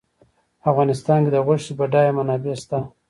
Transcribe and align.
په 0.61 0.65
افغانستان 0.71 1.19
کې 1.23 1.31
د 1.33 1.37
غوښې 1.45 1.73
بډایه 1.79 2.13
منابع 2.17 2.55
شته. 2.61 2.77